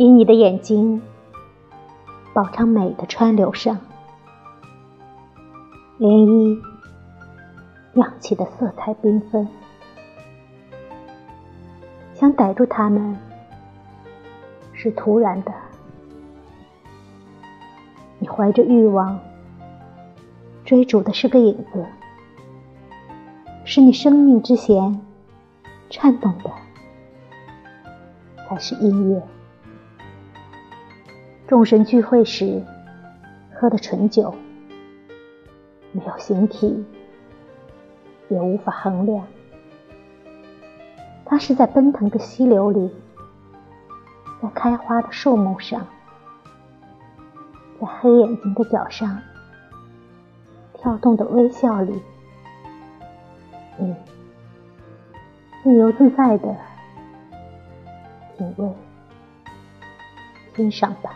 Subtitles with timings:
[0.00, 1.02] 以你的眼睛
[2.32, 3.76] 饱尝美的川流上，
[5.98, 6.62] 涟漪
[7.94, 9.48] 漾起的色彩缤纷。
[12.14, 13.18] 想逮住它们
[14.72, 15.52] 是突然的，
[18.20, 19.18] 你怀着欲望
[20.64, 21.84] 追逐的是个影子，
[23.64, 25.00] 是你生命之弦
[25.90, 26.52] 颤动的
[28.48, 29.20] 才是音乐。
[31.48, 32.62] 众神聚会时
[33.54, 34.34] 喝的醇酒，
[35.92, 36.84] 没有形体，
[38.28, 39.26] 也无法衡量。
[41.24, 42.90] 它是在奔腾的溪流里，
[44.42, 45.86] 在开花的树木上，
[47.80, 49.18] 在黑眼睛的脚上，
[50.74, 52.02] 跳动的微笑里，
[53.78, 53.96] 你
[55.62, 56.54] 自由自在的
[58.36, 58.70] 品味、
[60.54, 61.10] 欣赏吧。